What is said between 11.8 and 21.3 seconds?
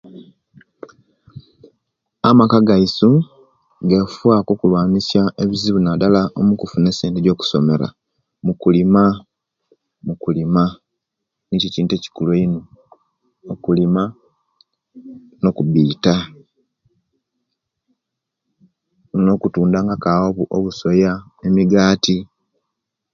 elikulu einu mukulima nokubaita nokutunda nga ku awo obusoya,